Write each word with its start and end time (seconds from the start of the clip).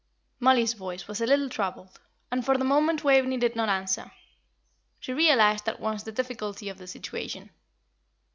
Mollie's 0.39 0.73
voice 0.73 1.07
was 1.07 1.21
a 1.21 1.27
little 1.27 1.47
troubled, 1.47 1.99
and 2.31 2.43
for 2.43 2.57
the 2.57 2.63
moment 2.65 3.03
Waveney 3.03 3.37
did 3.37 3.55
not 3.55 3.69
answer. 3.69 4.11
She 4.99 5.13
realised 5.13 5.69
at 5.69 5.79
once 5.79 6.01
the 6.01 6.11
difficulty 6.11 6.69
of 6.69 6.79
the 6.79 6.87
situation. 6.87 7.51